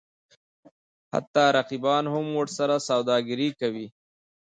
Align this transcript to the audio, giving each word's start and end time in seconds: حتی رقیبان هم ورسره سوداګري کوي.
حتی 1.13 1.45
رقیبان 1.57 2.03
هم 2.13 2.25
ورسره 2.39 2.75
سوداګري 2.89 3.49
کوي. 3.59 3.87